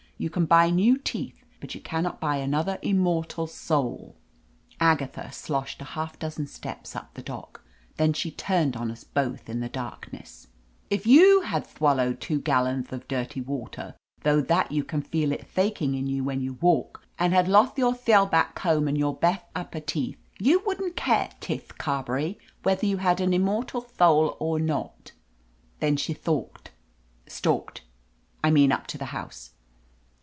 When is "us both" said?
8.91-9.49